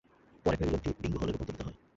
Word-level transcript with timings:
পরে 0.45 0.55
প্যাভিলিয়নটি 0.59 0.89
বিংগো 1.01 1.17
হলে 1.21 1.31
রূপান্তরিত 1.31 1.61
হয়। 1.65 1.75